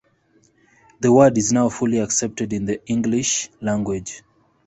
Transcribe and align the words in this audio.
The 1.01 1.11
word 1.13 1.37
is 1.37 1.53
now 1.53 1.69
fully 1.69 1.99
accepted 1.99 2.53
into 2.53 2.65
the 2.71 2.85
English 2.87 3.49
language. 3.61 4.23